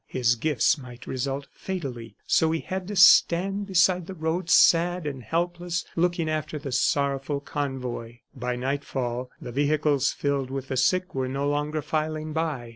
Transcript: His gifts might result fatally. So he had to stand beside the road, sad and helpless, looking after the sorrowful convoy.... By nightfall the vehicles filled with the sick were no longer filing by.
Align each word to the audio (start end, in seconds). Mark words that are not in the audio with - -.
His 0.07 0.33
gifts 0.33 0.79
might 0.79 1.05
result 1.05 1.47
fatally. 1.51 2.15
So 2.25 2.49
he 2.49 2.61
had 2.61 2.87
to 2.87 2.95
stand 2.95 3.67
beside 3.67 4.07
the 4.07 4.15
road, 4.15 4.49
sad 4.49 5.05
and 5.05 5.21
helpless, 5.21 5.85
looking 5.95 6.27
after 6.27 6.57
the 6.57 6.71
sorrowful 6.71 7.39
convoy.... 7.39 8.21
By 8.35 8.55
nightfall 8.55 9.29
the 9.39 9.51
vehicles 9.51 10.11
filled 10.11 10.49
with 10.49 10.69
the 10.69 10.75
sick 10.77 11.13
were 11.13 11.27
no 11.27 11.47
longer 11.47 11.83
filing 11.83 12.33
by. 12.33 12.69